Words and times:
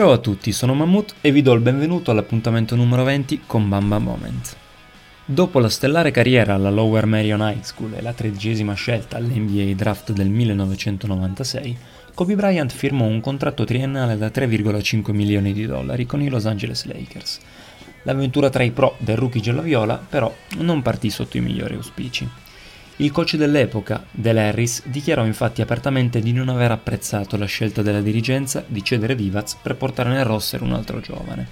Ciao 0.00 0.12
a 0.12 0.16
tutti, 0.16 0.50
sono 0.52 0.72
Mammut 0.72 1.16
e 1.20 1.30
vi 1.30 1.42
do 1.42 1.52
il 1.52 1.60
benvenuto 1.60 2.10
all'appuntamento 2.10 2.74
numero 2.74 3.04
20 3.04 3.42
con 3.44 3.68
Bamba 3.68 3.98
Moment. 3.98 4.56
Dopo 5.26 5.58
la 5.58 5.68
stellare 5.68 6.10
carriera 6.10 6.54
alla 6.54 6.70
Lower 6.70 7.04
Marion 7.04 7.42
High 7.42 7.60
School 7.60 7.92
e 7.92 8.00
la 8.00 8.14
tredicesima 8.14 8.72
scelta 8.72 9.18
all'NBA 9.18 9.74
Draft 9.74 10.12
del 10.12 10.30
1996, 10.30 11.76
Kobe 12.14 12.34
Bryant 12.34 12.72
firmò 12.72 13.04
un 13.04 13.20
contratto 13.20 13.64
triennale 13.64 14.16
da 14.16 14.28
3,5 14.28 15.12
milioni 15.12 15.52
di 15.52 15.66
dollari 15.66 16.06
con 16.06 16.22
i 16.22 16.30
Los 16.30 16.46
Angeles 16.46 16.86
Lakers. 16.86 17.38
L'avventura 18.04 18.48
tra 18.48 18.62
i 18.62 18.70
pro 18.70 18.96
del 19.00 19.18
rookie 19.18 19.42
giallo-viola 19.42 20.02
però 20.08 20.34
non 20.60 20.80
partì 20.80 21.10
sotto 21.10 21.36
i 21.36 21.42
migliori 21.42 21.74
auspici. 21.74 22.26
Il 23.00 23.12
coach 23.12 23.36
dell'epoca, 23.36 24.04
Del 24.10 24.36
Harris, 24.36 24.82
dichiarò 24.84 25.24
infatti 25.24 25.62
apertamente 25.62 26.20
di 26.20 26.34
non 26.34 26.50
aver 26.50 26.70
apprezzato 26.70 27.38
la 27.38 27.46
scelta 27.46 27.80
della 27.80 28.02
dirigenza 28.02 28.62
di 28.66 28.84
cedere 28.84 29.14
Divac 29.14 29.56
per 29.62 29.76
portare 29.76 30.10
nel 30.10 30.26
roster 30.26 30.60
un 30.60 30.74
altro 30.74 31.00
giovane. 31.00 31.48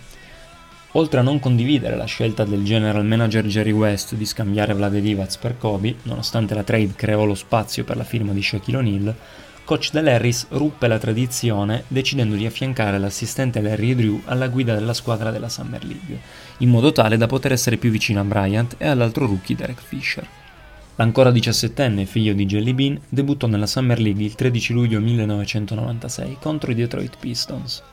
Oltre 0.92 1.20
a 1.20 1.22
non 1.22 1.40
condividere 1.40 1.96
la 1.96 2.04
scelta 2.04 2.44
del 2.44 2.64
general 2.64 3.06
manager 3.06 3.46
Jerry 3.46 3.70
West 3.70 4.14
di 4.14 4.26
scambiare 4.26 4.74
Vlade 4.74 5.00
Divac 5.00 5.38
per 5.38 5.56
Kobe, 5.56 5.94
nonostante 6.02 6.52
la 6.52 6.64
trade 6.64 6.92
creò 6.94 7.24
lo 7.24 7.34
spazio 7.34 7.82
per 7.82 7.96
la 7.96 8.04
firma 8.04 8.32
di 8.32 8.42
Shaquille 8.42 8.78
O'Neal, 8.78 9.14
coach 9.64 9.90
Del 9.90 10.08
Harris 10.08 10.48
ruppe 10.50 10.86
la 10.86 10.98
tradizione 10.98 11.84
decidendo 11.88 12.34
di 12.34 12.44
affiancare 12.44 12.98
l'assistente 12.98 13.62
Larry 13.62 13.94
Drew 13.94 14.20
alla 14.26 14.48
guida 14.48 14.74
della 14.74 14.92
squadra 14.92 15.30
della 15.30 15.48
Summer 15.48 15.82
League, 15.82 16.20
in 16.58 16.68
modo 16.68 16.92
tale 16.92 17.16
da 17.16 17.26
poter 17.26 17.52
essere 17.52 17.78
più 17.78 17.90
vicino 17.90 18.20
a 18.20 18.24
Bryant 18.24 18.74
e 18.76 18.86
all'altro 18.86 19.24
rookie 19.24 19.56
Derek 19.56 19.80
Fisher. 19.80 20.28
L'ancora 20.98 21.30
diciassettenne 21.30 22.06
figlio 22.06 22.32
di 22.32 22.44
Jelly 22.44 22.72
Bean 22.72 23.00
debuttò 23.08 23.46
nella 23.46 23.68
Summer 23.68 24.00
League 24.00 24.24
il 24.24 24.34
13 24.34 24.72
luglio 24.72 24.98
1996 24.98 26.38
contro 26.40 26.72
i 26.72 26.74
Detroit 26.74 27.16
Pistons. 27.20 27.84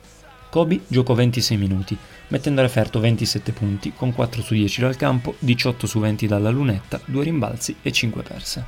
Kobe 0.50 0.80
giocò 0.88 1.14
26 1.14 1.56
minuti, 1.56 1.96
mettendo 2.28 2.60
a 2.60 2.64
referto 2.64 2.98
27 2.98 3.52
punti, 3.52 3.92
con 3.94 4.12
4 4.12 4.42
su 4.42 4.54
10 4.54 4.80
dal 4.80 4.96
campo, 4.96 5.36
18 5.38 5.86
su 5.86 6.00
20 6.00 6.26
dalla 6.26 6.50
lunetta, 6.50 7.00
2 7.04 7.22
rimbalzi 7.22 7.76
e 7.80 7.92
5 7.92 8.22
perse. 8.22 8.64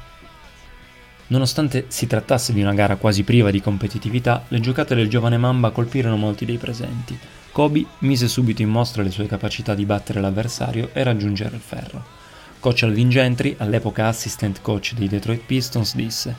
Nonostante 1.27 1.87
si 1.89 2.07
trattasse 2.07 2.53
di 2.53 2.63
una 2.63 2.75
gara 2.75 2.95
quasi 2.95 3.25
priva 3.25 3.51
di 3.51 3.61
competitività, 3.61 4.45
le 4.47 4.61
giocate 4.61 4.95
del 4.95 5.09
giovane 5.09 5.37
Mamba 5.37 5.71
colpirono 5.71 6.17
molti 6.17 6.45
dei 6.45 6.59
presenti. 6.59 7.19
Kobe 7.51 7.85
mise 8.01 8.29
subito 8.29 8.63
in 8.63 8.69
mostra 8.69 9.03
le 9.03 9.11
sue 9.11 9.27
capacità 9.27 9.75
di 9.75 9.85
battere 9.85 10.21
l'avversario 10.21 10.91
e 10.93 11.03
raggiungere 11.03 11.57
il 11.57 11.61
ferro. 11.61 12.28
Coach 12.61 12.83
Alvin 12.83 13.09
Gentry, 13.09 13.55
all'epoca 13.59 14.09
assistant 14.09 14.61
coach 14.63 14.95
dei 14.95 15.07
Detroit 15.07 15.45
Pistons, 15.45 15.95
disse 15.95 16.35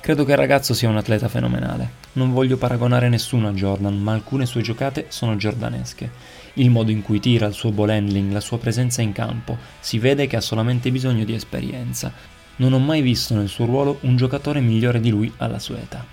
Credo 0.00 0.24
che 0.24 0.32
il 0.32 0.36
ragazzo 0.36 0.74
sia 0.74 0.88
un 0.88 0.96
atleta 0.96 1.28
fenomenale. 1.28 2.00
Non 2.14 2.32
voglio 2.32 2.56
paragonare 2.56 3.08
nessuno 3.08 3.46
a 3.46 3.52
Jordan, 3.52 3.96
ma 3.96 4.12
alcune 4.12 4.44
sue 4.44 4.60
giocate 4.60 5.06
sono 5.08 5.36
giordanesche. 5.36 6.10
Il 6.54 6.70
modo 6.70 6.90
in 6.90 7.02
cui 7.02 7.20
tira, 7.20 7.46
il 7.46 7.54
suo 7.54 7.70
ball 7.70 7.90
handling, 7.90 8.32
la 8.32 8.40
sua 8.40 8.58
presenza 8.58 9.02
in 9.02 9.12
campo, 9.12 9.56
si 9.78 10.00
vede 10.00 10.26
che 10.26 10.34
ha 10.34 10.40
solamente 10.40 10.90
bisogno 10.90 11.24
di 11.24 11.34
esperienza. 11.34 12.12
Non 12.56 12.72
ho 12.72 12.80
mai 12.80 13.00
visto 13.00 13.34
nel 13.34 13.48
suo 13.48 13.64
ruolo 13.64 13.98
un 14.00 14.16
giocatore 14.16 14.58
migliore 14.58 14.98
di 14.98 15.10
lui 15.10 15.32
alla 15.36 15.60
sua 15.60 15.78
età. 15.78 16.04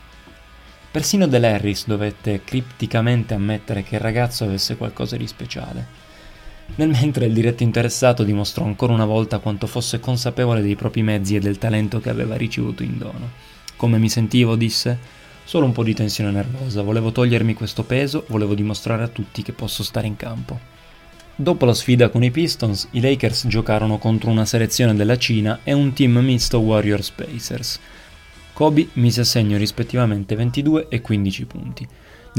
Persino 0.91 1.25
Harris 1.25 1.87
dovette 1.87 2.43
cripticamente 2.43 3.33
ammettere 3.33 3.81
che 3.81 3.95
il 3.95 4.01
ragazzo 4.01 4.43
avesse 4.43 4.77
qualcosa 4.77 5.17
di 5.17 5.25
speciale. 5.25 6.08
Nel 6.75 6.89
mentre 6.89 7.25
il 7.25 7.33
diretto 7.33 7.63
interessato 7.63 8.23
dimostrò 8.23 8.65
ancora 8.65 8.93
una 8.93 9.05
volta 9.05 9.39
quanto 9.39 9.67
fosse 9.67 9.99
consapevole 9.99 10.61
dei 10.61 10.75
propri 10.75 11.01
mezzi 11.03 11.35
e 11.35 11.39
del 11.39 11.57
talento 11.57 11.99
che 11.99 12.09
aveva 12.09 12.35
ricevuto 12.35 12.83
in 12.83 12.97
dono. 12.97 13.31
Come 13.75 13.97
mi 13.97 14.09
sentivo, 14.09 14.55
disse, 14.55 14.97
solo 15.43 15.65
un 15.65 15.71
po' 15.71 15.83
di 15.83 15.93
tensione 15.93 16.31
nervosa, 16.31 16.81
volevo 16.81 17.11
togliermi 17.11 17.53
questo 17.53 17.83
peso, 17.83 18.25
volevo 18.27 18.55
dimostrare 18.55 19.03
a 19.03 19.07
tutti 19.07 19.41
che 19.41 19.51
posso 19.51 19.83
stare 19.83 20.07
in 20.07 20.15
campo. 20.15 20.59
Dopo 21.41 21.65
la 21.65 21.73
sfida 21.73 22.09
con 22.09 22.21
i 22.21 22.31
Pistons, 22.31 22.89
i 22.91 22.99
Lakers 22.99 23.47
giocarono 23.47 23.97
contro 23.97 24.29
una 24.29 24.43
selezione 24.43 24.93
della 24.93 25.17
Cina 25.17 25.61
e 25.63 25.71
un 25.71 25.93
team 25.93 26.17
misto 26.17 26.59
Warriors 26.59 27.11
Pacers. 27.11 27.79
Kobe 28.51 28.89
mise 28.93 29.21
a 29.21 29.23
segno 29.23 29.57
rispettivamente 29.57 30.35
22 30.35 30.87
e 30.89 30.99
15 30.99 31.45
punti. 31.45 31.87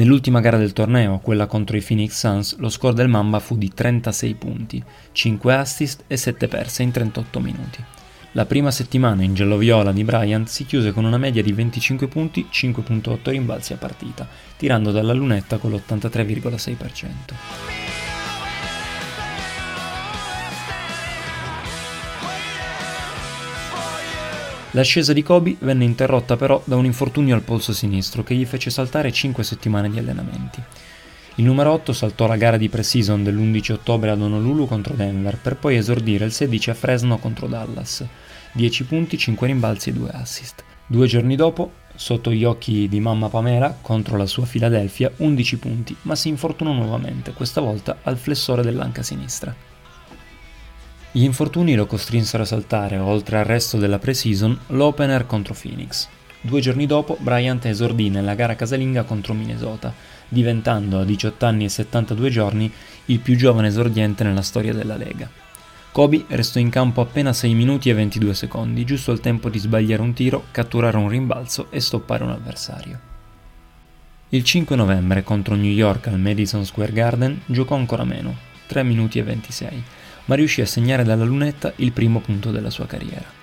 Nell'ultima 0.00 0.40
gara 0.40 0.56
del 0.56 0.72
torneo, 0.72 1.18
quella 1.18 1.44
contro 1.44 1.76
i 1.76 1.82
Phoenix 1.82 2.18
Suns, 2.18 2.56
lo 2.56 2.70
score 2.70 2.94
del 2.94 3.08
Mamba 3.08 3.38
fu 3.38 3.58
di 3.58 3.68
36 3.68 4.32
punti, 4.32 4.82
5 5.12 5.54
assist 5.54 6.04
e 6.06 6.16
7 6.16 6.48
perse 6.48 6.82
in 6.82 6.90
38 6.90 7.38
minuti. 7.38 7.84
La 8.32 8.46
prima 8.46 8.70
settimana 8.70 9.24
in 9.24 9.34
giallo-viola 9.34 9.92
di 9.92 10.02
Bryant 10.02 10.48
si 10.48 10.64
chiuse 10.64 10.92
con 10.92 11.04
una 11.04 11.18
media 11.18 11.42
di 11.42 11.52
25 11.52 12.08
punti, 12.08 12.46
5.8 12.50 13.28
rimbalzi 13.28 13.74
a 13.74 13.76
partita, 13.76 14.26
tirando 14.56 14.90
dalla 14.90 15.12
lunetta 15.12 15.58
con 15.58 15.70
l'83,6%. 15.70 17.89
L'ascesa 24.72 25.12
di 25.12 25.24
Kobe 25.24 25.56
venne 25.58 25.84
interrotta 25.84 26.36
però 26.36 26.62
da 26.64 26.76
un 26.76 26.84
infortunio 26.84 27.34
al 27.34 27.42
polso 27.42 27.72
sinistro 27.72 28.22
che 28.22 28.36
gli 28.36 28.44
fece 28.44 28.70
saltare 28.70 29.10
5 29.10 29.42
settimane 29.42 29.90
di 29.90 29.98
allenamenti. 29.98 30.62
Il 31.36 31.44
numero 31.44 31.72
8 31.72 31.92
saltò 31.92 32.28
la 32.28 32.36
gara 32.36 32.56
di 32.56 32.68
pre-season 32.68 33.24
dell'11 33.24 33.72
ottobre 33.72 34.10
ad 34.10 34.20
Honolulu 34.20 34.68
contro 34.68 34.94
Denver 34.94 35.38
per 35.38 35.56
poi 35.56 35.76
esordire 35.76 36.24
il 36.24 36.32
16 36.32 36.70
a 36.70 36.74
Fresno 36.74 37.18
contro 37.18 37.48
Dallas. 37.48 38.04
10 38.52 38.84
punti, 38.84 39.18
5 39.18 39.46
rimbalzi 39.48 39.90
e 39.90 39.92
2 39.92 40.10
assist. 40.10 40.62
Due 40.86 41.06
giorni 41.08 41.34
dopo, 41.34 41.72
sotto 41.96 42.30
gli 42.30 42.44
occhi 42.44 42.88
di 42.88 43.00
mamma 43.00 43.28
Pamela 43.28 43.76
contro 43.80 44.16
la 44.16 44.26
sua 44.26 44.46
Philadelphia, 44.46 45.10
11 45.16 45.56
punti, 45.56 45.96
ma 46.02 46.14
si 46.14 46.28
infortunò 46.28 46.72
nuovamente, 46.72 47.32
questa 47.32 47.60
volta 47.60 47.98
al 48.02 48.18
flessore 48.18 48.62
dell'anca 48.62 49.02
sinistra. 49.02 49.69
Gli 51.12 51.24
infortuni 51.24 51.74
lo 51.74 51.86
costrinsero 51.86 52.44
a 52.44 52.46
saltare, 52.46 52.96
oltre 52.96 53.38
al 53.38 53.44
resto 53.44 53.78
della 53.78 53.98
pre-season, 53.98 54.56
l'opener 54.68 55.26
contro 55.26 55.56
Phoenix. 55.60 56.06
Due 56.40 56.60
giorni 56.60 56.86
dopo, 56.86 57.16
Bryant 57.18 57.64
esordì 57.64 58.10
nella 58.10 58.36
gara 58.36 58.54
casalinga 58.54 59.02
contro 59.02 59.34
Minnesota, 59.34 59.92
diventando 60.28 61.00
a 61.00 61.04
18 61.04 61.46
anni 61.46 61.64
e 61.64 61.68
72 61.68 62.30
giorni 62.30 62.72
il 63.06 63.18
più 63.18 63.34
giovane 63.34 63.66
esordiente 63.66 64.22
nella 64.22 64.42
storia 64.42 64.72
della 64.72 64.96
Lega. 64.96 65.28
Kobe 65.90 66.26
restò 66.28 66.60
in 66.60 66.70
campo 66.70 67.00
appena 67.00 67.32
6 67.32 67.54
minuti 67.54 67.90
e 67.90 67.94
22 67.94 68.32
secondi, 68.32 68.84
giusto 68.84 69.10
il 69.10 69.18
tempo 69.18 69.48
di 69.48 69.58
sbagliare 69.58 70.02
un 70.02 70.12
tiro, 70.12 70.44
catturare 70.52 70.96
un 70.96 71.08
rimbalzo 71.08 71.66
e 71.70 71.80
stoppare 71.80 72.22
un 72.22 72.30
avversario. 72.30 73.00
Il 74.28 74.44
5 74.44 74.76
novembre 74.76 75.24
contro 75.24 75.56
New 75.56 75.72
York 75.72 76.06
al 76.06 76.20
Madison 76.20 76.64
Square 76.64 76.92
Garden 76.92 77.40
giocò 77.46 77.74
ancora 77.74 78.04
meno, 78.04 78.36
3 78.68 78.84
minuti 78.84 79.18
e 79.18 79.24
26, 79.24 79.82
ma 80.26 80.34
riuscì 80.34 80.60
a 80.60 80.66
segnare 80.66 81.04
dalla 81.04 81.24
lunetta 81.24 81.72
il 81.76 81.92
primo 81.92 82.20
punto 82.20 82.50
della 82.50 82.70
sua 82.70 82.86
carriera. 82.86 83.38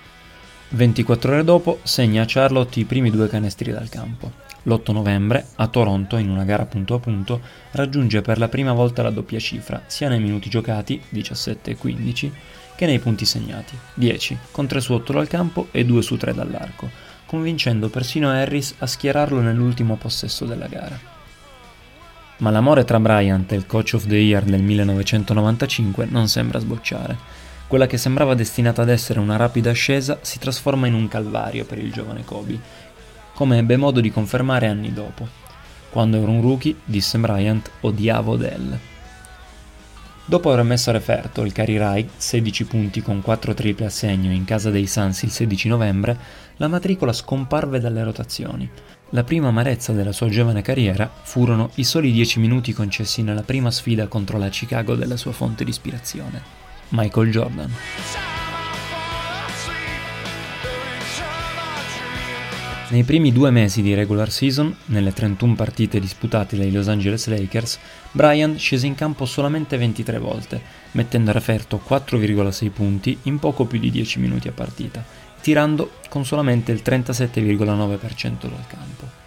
24 0.70 1.32
ore 1.32 1.44
dopo 1.44 1.80
segna 1.82 2.22
a 2.22 2.26
Charlotte 2.26 2.78
i 2.78 2.84
primi 2.84 3.10
due 3.10 3.28
canestri 3.28 3.72
dal 3.72 3.88
campo. 3.88 4.46
L'8 4.64 4.92
novembre, 4.92 5.46
a 5.56 5.66
Toronto, 5.68 6.16
in 6.16 6.28
una 6.28 6.44
gara 6.44 6.66
punto 6.66 6.94
a 6.94 6.98
punto, 6.98 7.40
raggiunge 7.70 8.20
per 8.20 8.38
la 8.38 8.48
prima 8.48 8.74
volta 8.74 9.02
la 9.02 9.10
doppia 9.10 9.38
cifra, 9.38 9.82
sia 9.86 10.08
nei 10.08 10.20
minuti 10.20 10.50
giocati, 10.50 11.00
17 11.08 11.70
e 11.70 11.76
15, 11.76 12.32
che 12.76 12.86
nei 12.86 12.98
punti 12.98 13.24
segnati, 13.24 13.76
10, 13.94 14.38
con 14.50 14.66
3 14.66 14.80
su 14.80 14.92
8 14.92 15.12
dal 15.12 15.26
campo 15.26 15.68
e 15.70 15.84
2 15.86 16.02
su 16.02 16.16
3 16.16 16.34
dall'arco, 16.34 16.90
convincendo 17.24 17.88
persino 17.88 18.28
Harris 18.28 18.74
a 18.78 18.86
schierarlo 18.86 19.40
nell'ultimo 19.40 19.96
possesso 19.96 20.44
della 20.44 20.66
gara. 20.66 21.17
Ma 22.38 22.50
l'amore 22.50 22.84
tra 22.84 23.00
Bryant 23.00 23.50
e 23.50 23.56
il 23.56 23.66
Coach 23.66 23.94
of 23.94 24.06
the 24.06 24.16
Year 24.16 24.44
del 24.44 24.62
1995 24.62 26.06
non 26.08 26.28
sembra 26.28 26.60
sbocciare. 26.60 27.16
Quella 27.66 27.86
che 27.86 27.98
sembrava 27.98 28.34
destinata 28.34 28.82
ad 28.82 28.88
essere 28.88 29.18
una 29.18 29.36
rapida 29.36 29.70
ascesa 29.70 30.18
si 30.22 30.38
trasforma 30.38 30.86
in 30.86 30.94
un 30.94 31.08
calvario 31.08 31.64
per 31.64 31.78
il 31.78 31.92
giovane 31.92 32.24
Kobe, 32.24 32.58
come 33.34 33.58
ebbe 33.58 33.76
modo 33.76 34.00
di 34.00 34.12
confermare 34.12 34.68
anni 34.68 34.92
dopo. 34.92 35.26
Quando 35.90 36.16
ero 36.16 36.30
un 36.30 36.40
rookie, 36.40 36.76
disse 36.84 37.18
Bryant, 37.18 37.70
odiavo 37.80 38.36
Dell. 38.36 38.78
Dopo 40.28 40.52
aver 40.52 40.62
messo 40.62 40.90
a 40.90 40.92
referto 40.92 41.42
il 41.42 41.52
Cari 41.52 41.78
Rai, 41.78 42.06
16 42.14 42.66
punti 42.66 43.00
con 43.00 43.22
4 43.22 43.54
triple 43.54 43.86
a 43.86 43.88
segno 43.88 44.30
in 44.30 44.44
casa 44.44 44.68
dei 44.68 44.86
Suns 44.86 45.22
il 45.22 45.30
16 45.30 45.68
novembre, 45.68 46.18
la 46.58 46.68
matricola 46.68 47.14
scomparve 47.14 47.80
dalle 47.80 48.04
rotazioni, 48.04 48.68
la 49.12 49.24
prima 49.24 49.48
amarezza 49.48 49.94
della 49.94 50.12
sua 50.12 50.28
giovane 50.28 50.60
carriera 50.60 51.10
furono 51.22 51.70
i 51.76 51.84
soli 51.84 52.12
dieci 52.12 52.40
minuti 52.40 52.74
concessi 52.74 53.22
nella 53.22 53.40
prima 53.40 53.70
sfida 53.70 54.06
contro 54.06 54.36
la 54.36 54.50
Chicago 54.50 54.96
della 54.96 55.16
sua 55.16 55.32
fonte 55.32 55.64
di 55.64 55.70
ispirazione, 55.70 56.42
Michael 56.90 57.30
Jordan. 57.30 57.72
Nei 62.90 63.02
primi 63.02 63.32
due 63.32 63.50
mesi 63.50 63.82
di 63.82 63.94
regular 63.94 64.30
season, 64.30 64.74
nelle 64.86 65.12
31 65.12 65.54
partite 65.54 66.00
disputate 66.00 66.56
dai 66.56 66.72
Los 66.72 66.88
Angeles 66.88 67.26
Lakers, 67.26 67.78
Bryant 68.12 68.56
scese 68.56 68.86
in 68.86 68.94
campo 68.94 69.26
solamente 69.26 69.76
23 69.76 70.18
volte, 70.18 70.60
mettendo 70.92 71.30
a 71.30 71.34
referto 71.34 71.80
4,6 71.86 72.70
punti 72.70 73.18
in 73.24 73.38
poco 73.38 73.66
più 73.66 73.78
di 73.78 73.90
10 73.90 74.18
minuti 74.20 74.48
a 74.48 74.52
partita 74.52 75.26
tirando 75.40 75.92
con 76.08 76.24
solamente 76.24 76.72
il 76.72 76.82
37,9% 76.84 78.40
dal 78.40 78.66
campo. 78.66 79.26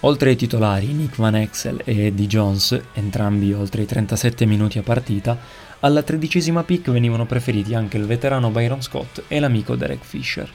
Oltre 0.00 0.30
ai 0.30 0.36
titolari 0.36 0.92
Nick 0.92 1.16
Van 1.16 1.36
Exel 1.36 1.80
e 1.84 2.06
Eddie 2.06 2.26
Jones, 2.26 2.80
entrambi 2.94 3.52
oltre 3.52 3.82
i 3.82 3.86
37 3.86 4.44
minuti 4.44 4.78
a 4.78 4.82
partita, 4.82 5.38
alla 5.80 6.02
tredicesima 6.02 6.64
pick 6.64 6.90
venivano 6.90 7.26
preferiti 7.26 7.74
anche 7.74 7.96
il 7.96 8.06
veterano 8.06 8.50
Byron 8.50 8.82
Scott 8.82 9.24
e 9.28 9.40
l'amico 9.40 9.74
Derek 9.74 10.04
Fisher. 10.04 10.50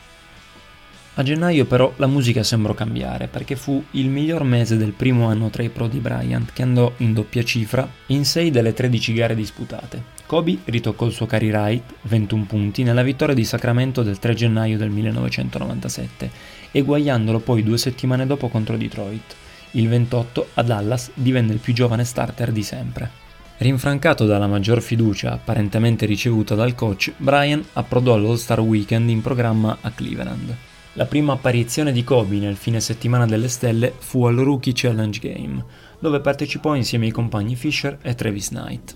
A 1.21 1.23
gennaio 1.23 1.65
però 1.65 1.93
la 1.97 2.07
musica 2.07 2.41
sembrò 2.41 2.73
cambiare 2.73 3.27
perché 3.27 3.55
fu 3.55 3.83
il 3.91 4.09
miglior 4.09 4.43
mese 4.43 4.75
del 4.75 4.93
primo 4.93 5.27
anno 5.27 5.51
tra 5.51 5.61
i 5.61 5.69
pro 5.69 5.87
di 5.87 5.99
Bryant 5.99 6.51
che 6.51 6.63
andò 6.63 6.91
in 6.97 7.13
doppia 7.13 7.43
cifra 7.43 7.87
in 8.07 8.25
6 8.25 8.49
delle 8.49 8.73
13 8.73 9.13
gare 9.13 9.35
disputate. 9.35 10.01
Kobe 10.25 10.57
ritoccò 10.65 11.05
il 11.05 11.11
suo 11.11 11.27
carry 11.27 11.51
right, 11.51 11.83
21 12.01 12.45
punti, 12.45 12.81
nella 12.81 13.03
vittoria 13.03 13.35
di 13.35 13.43
Sacramento 13.43 14.01
del 14.01 14.17
3 14.17 14.33
gennaio 14.33 14.79
del 14.79 14.89
1997 14.89 16.31
eguagliandolo 16.71 17.37
poi 17.37 17.61
due 17.61 17.77
settimane 17.77 18.25
dopo 18.25 18.47
contro 18.47 18.75
Detroit. 18.75 19.35
Il 19.73 19.89
28 19.89 20.47
a 20.55 20.63
Dallas 20.63 21.11
divenne 21.13 21.53
il 21.53 21.59
più 21.59 21.73
giovane 21.73 22.03
starter 22.03 22.51
di 22.51 22.63
sempre. 22.63 23.11
Rinfrancato 23.57 24.25
dalla 24.25 24.47
maggior 24.47 24.81
fiducia 24.81 25.33
apparentemente 25.33 26.07
ricevuta 26.07 26.55
dal 26.55 26.73
coach, 26.73 27.13
Brian 27.17 27.63
approdò 27.73 28.15
all'All-Star 28.15 28.61
Weekend 28.61 29.07
in 29.11 29.21
programma 29.21 29.77
a 29.81 29.91
Cleveland. 29.91 30.69
La 30.95 31.05
prima 31.05 31.31
apparizione 31.31 31.93
di 31.93 32.03
Kobe 32.03 32.35
nel 32.35 32.57
fine 32.57 32.81
settimana 32.81 33.25
delle 33.25 33.47
stelle 33.47 33.93
fu 33.97 34.25
al 34.25 34.35
Rookie 34.35 34.73
Challenge 34.75 35.19
Game, 35.19 35.63
dove 35.99 36.19
partecipò 36.19 36.75
insieme 36.75 37.05
ai 37.05 37.11
compagni 37.11 37.55
Fisher 37.55 37.97
e 38.01 38.13
Travis 38.13 38.49
Knight. 38.49 38.95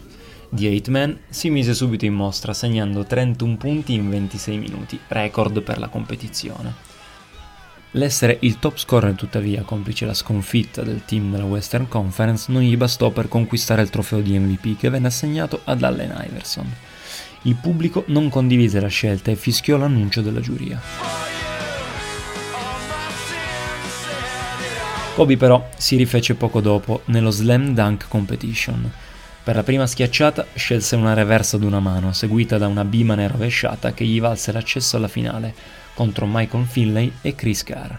The 0.49 0.67
Eight 0.67 0.89
Man 0.89 1.17
si 1.29 1.49
mise 1.49 1.73
subito 1.73 2.03
in 2.03 2.13
mostra 2.13 2.53
segnando 2.53 3.05
31 3.05 3.55
punti 3.55 3.93
in 3.93 4.09
26 4.09 4.57
minuti, 4.57 4.99
record 5.07 5.61
per 5.61 5.77
la 5.77 5.87
competizione. 5.87 6.73
L'essere 7.91 8.39
il 8.41 8.59
top 8.59 8.77
scorer 8.77 9.13
tuttavia, 9.13 9.61
complice 9.61 10.05
la 10.05 10.13
sconfitta 10.13 10.81
del 10.81 11.05
team 11.05 11.31
della 11.31 11.45
Western 11.45 11.87
Conference, 11.87 12.51
non 12.51 12.61
gli 12.61 12.75
bastò 12.75 13.09
per 13.11 13.29
conquistare 13.29 13.81
il 13.81 13.89
trofeo 13.89 14.19
di 14.19 14.37
MVP 14.37 14.77
che 14.77 14.89
venne 14.89 15.07
assegnato 15.07 15.61
ad 15.63 15.81
Allen 15.81 16.25
Iverson. 16.27 16.69
Il 17.43 17.55
pubblico 17.55 18.03
non 18.07 18.27
condivise 18.27 18.81
la 18.81 18.89
scelta 18.89 19.31
e 19.31 19.37
fischiò 19.37 19.77
l'annuncio 19.77 20.21
della 20.21 20.41
giuria. 20.41 21.34
Kobe 25.15 25.37
però 25.37 25.69
si 25.77 25.95
rifece 25.95 26.35
poco 26.35 26.59
dopo 26.59 27.03
nello 27.05 27.29
Slam 27.29 27.73
Dunk 27.73 28.09
Competition. 28.09 28.91
Per 29.45 29.55
la 29.55 29.63
prima 29.63 29.87
schiacciata 29.87 30.47
scelse 30.55 30.97
una 30.97 31.13
reversa 31.13 31.55
ad 31.55 31.63
una 31.63 31.79
mano, 31.79 32.11
seguita 32.11 32.57
da 32.57 32.67
una 32.67 32.83
bimane 32.83 33.29
rovesciata 33.29 33.93
che 33.93 34.03
gli 34.03 34.19
valse 34.19 34.51
l'accesso 34.51 34.97
alla 34.97 35.07
finale, 35.07 35.55
contro 35.93 36.27
Michael 36.29 36.65
Finlay 36.65 37.13
e 37.21 37.33
Chris 37.33 37.63
Carr. 37.63 37.93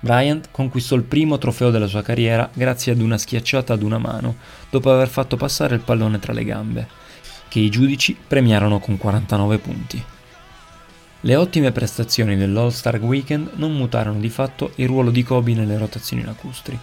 Bryant 0.00 0.48
conquistò 0.50 0.96
il 0.96 1.04
primo 1.04 1.38
trofeo 1.38 1.70
della 1.70 1.86
sua 1.86 2.02
carriera 2.02 2.50
grazie 2.52 2.90
ad 2.90 3.00
una 3.00 3.18
schiacciata 3.18 3.74
ad 3.74 3.82
una 3.84 3.98
mano, 3.98 4.34
dopo 4.68 4.90
aver 4.90 5.06
fatto 5.06 5.36
passare 5.36 5.76
il 5.76 5.82
pallone 5.82 6.18
tra 6.18 6.32
le 6.32 6.44
gambe, 6.44 6.88
che 7.46 7.60
i 7.60 7.70
giudici 7.70 8.16
premiarono 8.26 8.80
con 8.80 8.98
49 8.98 9.58
punti. 9.58 10.04
Le 11.24 11.36
ottime 11.36 11.70
prestazioni 11.70 12.36
dell'All-Star 12.36 12.98
Weekend 12.98 13.50
non 13.54 13.76
mutarono 13.76 14.18
di 14.18 14.28
fatto 14.28 14.72
il 14.76 14.88
ruolo 14.88 15.12
di 15.12 15.22
Kobe 15.22 15.54
nelle 15.54 15.78
rotazioni 15.78 16.24
lacustri. 16.24 16.76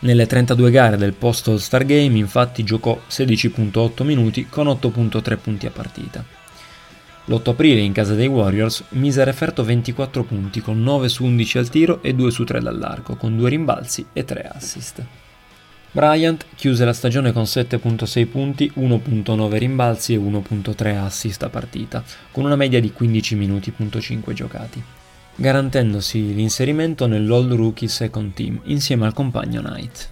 Nelle 0.00 0.26
32 0.26 0.70
gare 0.72 0.96
del 0.96 1.12
post-All-Star 1.12 1.84
Game 1.84 2.18
infatti 2.18 2.64
giocò 2.64 3.00
16.8 3.08 4.02
minuti 4.02 4.48
con 4.48 4.66
8.3 4.66 5.38
punti 5.38 5.66
a 5.66 5.70
partita. 5.70 6.24
L'8 7.26 7.50
aprile 7.50 7.82
in 7.82 7.92
casa 7.92 8.14
dei 8.14 8.26
Warriors 8.26 8.82
mise 8.90 9.20
a 9.20 9.24
referto 9.24 9.62
24 9.62 10.24
punti 10.24 10.60
con 10.60 10.82
9 10.82 11.08
su 11.08 11.22
11 11.22 11.58
al 11.58 11.68
tiro 11.68 12.02
e 12.02 12.14
2 12.14 12.30
su 12.32 12.42
3 12.42 12.58
dall'arco, 12.58 13.14
con 13.14 13.36
2 13.36 13.48
rimbalzi 13.48 14.06
e 14.12 14.24
3 14.24 14.50
assist. 14.52 15.04
Bryant 15.94 16.46
chiuse 16.54 16.86
la 16.86 16.94
stagione 16.94 17.32
con 17.32 17.42
7.6 17.42 18.26
punti, 18.26 18.72
1.9 18.76 19.58
rimbalzi 19.58 20.14
e 20.14 20.18
1.3 20.18 20.96
assist 20.96 21.42
a 21.42 21.50
partita, 21.50 22.02
con 22.30 22.46
una 22.46 22.56
media 22.56 22.80
di 22.80 22.90
15 22.90 23.34
minuti.5 23.34 24.32
giocati, 24.32 24.82
garantendosi 25.34 26.32
l'inserimento 26.32 27.06
nell'All 27.06 27.54
Rookie 27.54 27.88
Second 27.88 28.32
Team 28.32 28.58
insieme 28.64 29.04
al 29.04 29.12
compagno 29.12 29.60
Knight. 29.60 30.08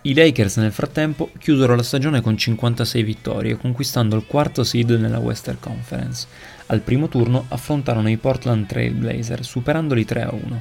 I 0.00 0.14
Lakers 0.14 0.56
nel 0.56 0.72
frattempo 0.72 1.30
chiusero 1.38 1.74
la 1.74 1.82
stagione 1.82 2.22
con 2.22 2.34
56 2.34 3.02
vittorie, 3.02 3.58
conquistando 3.58 4.16
il 4.16 4.24
quarto 4.26 4.64
seed 4.64 4.92
nella 4.92 5.18
Western 5.18 5.60
Conference. 5.60 6.26
Al 6.66 6.80
primo 6.80 7.08
turno 7.08 7.44
affrontarono 7.48 8.08
i 8.08 8.16
Portland 8.16 8.66
Trail 8.66 8.94
Blazer, 8.94 9.44
superandoli 9.44 10.06
3-1. 10.08 10.60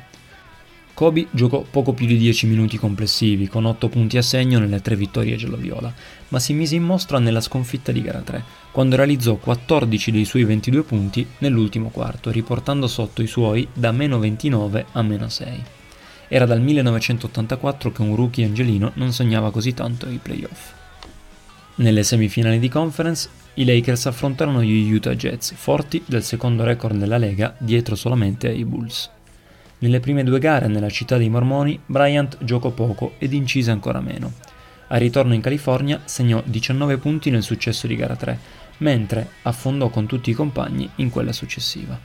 Kobe 0.94 1.26
giocò 1.32 1.66
poco 1.68 1.94
più 1.94 2.06
di 2.06 2.18
10 2.18 2.46
minuti 2.46 2.78
complessivi, 2.78 3.48
con 3.48 3.66
8 3.66 3.90
punti 3.90 4.18
a 4.18 4.22
segno 4.22 4.60
nelle 4.60 4.80
tre 4.80 4.96
vittorie 4.96 5.36
giallo-viola, 5.36 5.92
ma 6.28 6.38
si 6.38 6.54
mise 6.54 6.76
in 6.76 6.84
mostra 6.84 7.18
nella 7.18 7.42
sconfitta 7.42 7.92
di 7.92 8.04
gara 8.04 8.22
3, 8.22 8.44
quando 8.72 8.96
realizzò 8.96 9.36
14 9.36 10.12
dei 10.12 10.24
suoi 10.24 10.44
22 10.44 10.84
punti 10.84 11.26
nell'ultimo 11.40 11.90
quarto, 11.90 12.30
riportando 12.30 12.88
sotto 12.88 13.24
i 13.24 13.28
suoi 13.28 13.68
da 13.74 13.92
meno 13.92 14.20
29 14.20 14.86
a 14.92 15.02
meno 15.02 15.30
6. 15.30 15.64
Era 16.28 16.46
dal 16.46 16.62
1984 16.62 17.92
che 17.92 18.02
un 18.04 18.16
rookie 18.16 18.46
angelino 18.46 18.92
non 18.94 19.14
sognava 19.14 19.50
così 19.50 19.74
tanto 19.74 20.08
i 20.08 20.20
playoff. 20.22 20.74
Nelle 21.76 22.04
semifinali 22.04 22.60
di 22.60 22.70
conference, 22.70 23.30
i 23.56 23.66
Lakers 23.66 24.06
affrontarono 24.06 24.62
gli 24.62 24.94
Utah 24.94 25.16
Jets, 25.16 25.54
forti 25.56 26.04
del 26.06 26.24
secondo 26.24 26.64
record 26.64 26.98
della 26.98 27.18
Lega, 27.18 27.56
dietro 27.58 27.96
solamente 27.96 28.48
ai 28.48 28.64
Bulls. 28.64 29.10
Nelle 29.84 30.00
prime 30.00 30.24
due 30.24 30.40
gare 30.40 30.68
nella 30.68 30.90
città 30.90 31.18
dei 31.18 31.28
Mormoni, 31.28 31.78
Bryant 31.86 32.38
giocò 32.40 32.70
poco 32.70 33.16
ed 33.18 33.34
incise 33.34 33.70
ancora 33.70 34.00
meno. 34.00 34.32
Al 34.88 34.98
ritorno 34.98 35.34
in 35.34 35.42
California 35.42 36.00
segnò 36.06 36.42
19 36.46 36.96
punti 37.00 37.30
nel 37.30 37.44
successo 37.44 37.86
di 37.86 37.98
gara 37.98 38.16
3, 38.16 38.40
mentre 38.78 39.28
affondò 39.42 39.90
con 39.90 40.06
tutti 40.06 40.30
i 40.30 40.34
compagni 40.34 40.90
in 40.96 41.10
quella 41.10 41.34
successiva. 41.34 42.00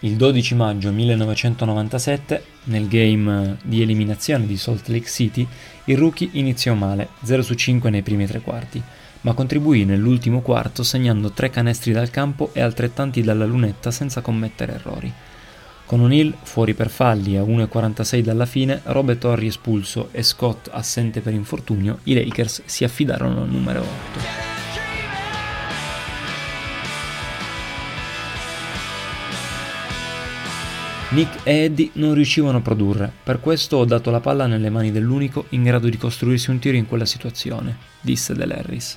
Il 0.00 0.16
12 0.16 0.54
maggio 0.54 0.92
1997, 0.92 2.44
nel 2.64 2.88
game 2.88 3.56
di 3.64 3.80
eliminazione 3.80 4.44
di 4.44 4.58
Salt 4.58 4.88
Lake 4.88 5.08
City, 5.08 5.48
il 5.84 5.96
rookie 5.96 6.28
iniziò 6.32 6.74
male, 6.74 7.08
0 7.22 7.40
su 7.40 7.54
5 7.54 7.88
nei 7.88 8.02
primi 8.02 8.26
tre 8.26 8.42
quarti, 8.42 8.82
ma 9.22 9.32
contribuì 9.32 9.86
nell'ultimo 9.86 10.42
quarto 10.42 10.82
segnando 10.82 11.30
tre 11.30 11.48
canestri 11.48 11.90
dal 11.92 12.10
campo 12.10 12.50
e 12.52 12.60
altrettanti 12.60 13.22
dalla 13.22 13.46
lunetta 13.46 13.90
senza 13.90 14.20
commettere 14.20 14.74
errori. 14.74 15.12
Con 15.86 16.00
O'Neill 16.00 16.34
fuori 16.42 16.74
per 16.74 16.88
falli 16.88 17.36
a 17.36 17.42
1.46 17.42 18.20
dalla 18.20 18.46
fine, 18.46 18.80
Robert 18.84 19.18
Torri 19.18 19.46
espulso 19.46 20.08
e 20.12 20.22
Scott 20.22 20.68
assente 20.72 21.20
per 21.20 21.34
infortunio, 21.34 21.98
i 22.04 22.14
Lakers 22.14 22.62
si 22.64 22.84
affidarono 22.84 23.42
al 23.42 23.48
numero 23.48 23.80
8. 23.80 24.50
Nick 31.10 31.46
e 31.46 31.64
Eddie 31.64 31.90
non 31.94 32.14
riuscivano 32.14 32.56
a 32.56 32.62
produrre, 32.62 33.12
per 33.22 33.38
questo 33.38 33.76
ho 33.76 33.84
dato 33.84 34.10
la 34.10 34.20
palla 34.20 34.46
nelle 34.46 34.70
mani 34.70 34.90
dell'unico 34.90 35.44
in 35.50 35.62
grado 35.62 35.90
di 35.90 35.98
costruirsi 35.98 36.48
un 36.48 36.58
tiro 36.58 36.78
in 36.78 36.86
quella 36.86 37.04
situazione, 37.04 37.76
disse 38.00 38.32
Harris. 38.32 38.96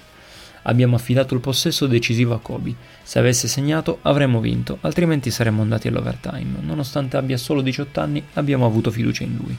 Abbiamo 0.67 0.95
affidato 0.95 1.33
il 1.33 1.41
possesso 1.41 1.85
decisivo 1.85 2.33
a 2.33 2.39
Kobe. 2.39 2.73
Se 3.03 3.19
avesse 3.19 3.47
segnato 3.47 3.99
avremmo 4.01 4.39
vinto, 4.39 4.79
altrimenti 4.81 5.29
saremmo 5.29 5.61
andati 5.61 5.87
all'overtime. 5.87 6.59
Nonostante 6.61 7.17
abbia 7.17 7.37
solo 7.37 7.61
18 7.61 7.99
anni, 7.99 8.23
abbiamo 8.33 8.65
avuto 8.65 8.89
fiducia 8.89 9.23
in 9.23 9.35
lui. 9.35 9.57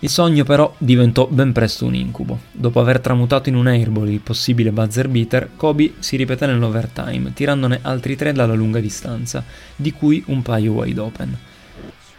Il 0.00 0.10
sogno 0.10 0.44
però 0.44 0.74
diventò 0.76 1.26
ben 1.26 1.52
presto 1.52 1.86
un 1.86 1.94
incubo. 1.94 2.40
Dopo 2.52 2.80
aver 2.80 3.00
tramutato 3.00 3.48
in 3.48 3.54
un 3.54 3.66
airball 3.66 4.10
il 4.10 4.20
possibile 4.20 4.72
buzzer 4.72 5.08
beater, 5.08 5.50
Kobe 5.56 5.94
si 6.00 6.16
ripeté 6.16 6.46
nell'overtime, 6.46 7.32
tirandone 7.32 7.78
altri 7.82 8.16
tre 8.16 8.32
dalla 8.32 8.54
lunga 8.54 8.80
distanza, 8.80 9.42
di 9.74 9.92
cui 9.92 10.22
un 10.26 10.42
paio 10.42 10.72
wide 10.72 11.00
open. 11.00 11.38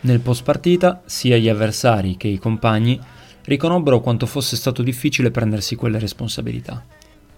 Nel 0.01 0.21
post 0.21 0.43
partita, 0.43 1.01
sia 1.05 1.37
gli 1.37 1.49
avversari 1.49 2.17
che 2.17 2.27
i 2.27 2.39
compagni 2.39 2.99
riconobbero 3.43 3.99
quanto 3.99 4.25
fosse 4.25 4.55
stato 4.55 4.81
difficile 4.81 5.31
prendersi 5.31 5.75
quelle 5.75 5.99
responsabilità. 5.99 6.83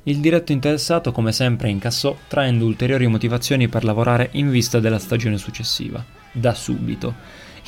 Il 0.03 0.19
diretto 0.19 0.51
interessato, 0.51 1.11
come 1.11 1.31
sempre, 1.31 1.69
incassò, 1.69 2.15
traendo 2.27 2.65
ulteriori 2.65 3.07
motivazioni 3.07 3.67
per 3.67 3.83
lavorare 3.83 4.29
in 4.33 4.49
vista 4.49 4.79
della 4.79 4.97
stagione 4.97 5.37
successiva, 5.37 6.03
da 6.31 6.53
subito. 6.53 7.13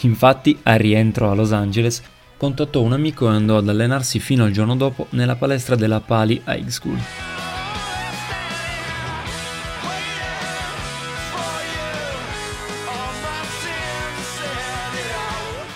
Infatti, 0.01 0.57
al 0.63 0.79
rientro 0.79 1.29
a 1.29 1.33
Los 1.33 1.51
Angeles, 1.51 2.01
contattò 2.37 2.81
un 2.81 2.93
amico 2.93 3.29
e 3.29 3.35
andò 3.35 3.57
ad 3.57 3.69
allenarsi 3.69 4.19
fino 4.19 4.45
al 4.45 4.51
giorno 4.51 4.75
dopo 4.75 5.07
nella 5.11 5.35
palestra 5.35 5.75
della 5.75 5.99
Pali 5.99 6.41
High 6.45 6.67
School. 6.69 7.30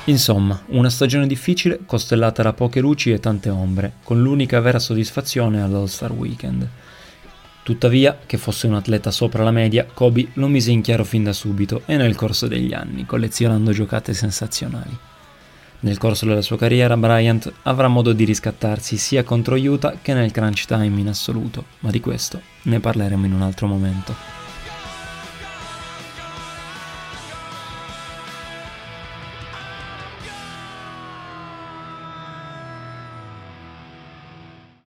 Insomma, 0.08 0.62
una 0.68 0.92
stagione 0.92 1.26
difficile 1.26 1.80
costellata 1.84 2.44
da 2.44 2.54
poche 2.54 2.80
luci 2.80 3.12
e 3.12 3.20
tante 3.20 3.50
ombre, 3.50 3.94
con 4.04 4.22
l'unica 4.22 4.60
vera 4.60 4.78
soddisfazione 4.78 5.64
all'All-Star 5.64 6.12
Weekend. 6.12 6.68
Tuttavia, 7.64 8.20
che 8.24 8.38
fosse 8.38 8.68
un 8.68 8.76
atleta 8.76 9.10
sopra 9.10 9.44
la 9.44 9.50
media, 9.50 9.88
Kobe 9.92 10.28
lo 10.34 10.48
mise 10.48 10.70
in 10.70 10.82
chiaro 10.82 11.04
fin 11.04 11.24
da 11.24 11.34
subito 11.34 11.82
e 11.88 11.98
nel 11.98 12.16
corso 12.16 12.48
degli 12.48 12.72
anni, 12.72 13.08
collezionando 13.08 13.72
giocate 13.72 14.14
sensazionali. 14.14 14.96
Nel 15.80 15.98
corso 15.98 16.28
della 16.28 16.44
sua 16.44 16.58
carriera 16.58 16.96
Bryant 16.96 17.52
avrà 17.64 17.88
modo 17.88 18.14
di 18.14 18.26
riscattarsi 18.26 18.98
sia 18.98 19.24
contro 19.24 19.56
Utah 19.56 19.98
che 20.00 20.14
nel 20.14 20.30
crunch 20.30 20.66
time 20.66 21.00
in 21.00 21.08
assoluto, 21.08 21.66
ma 21.80 21.90
di 21.90 22.00
questo 22.00 22.40
ne 22.64 22.80
parleremo 22.80 23.26
in 23.26 23.34
un 23.34 23.42
altro 23.42 23.66
momento. 23.66 24.35